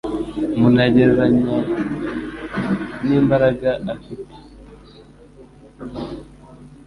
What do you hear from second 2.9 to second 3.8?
n'imbaraga